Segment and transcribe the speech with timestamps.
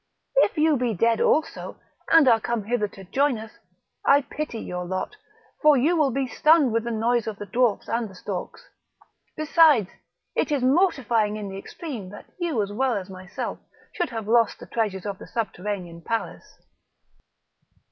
[0.37, 1.77] If you be dead also,
[2.09, 3.51] and are come hither to join us,
[4.03, 5.15] I pity your lot;
[5.61, 8.67] for you will be stunned with the noise of the dwarfs and the storks;
[9.37, 9.91] besides,
[10.35, 13.59] it is mortifying in the extreme that you, as well as myself,
[13.93, 16.57] should have lost the treasures of the subterranean palace."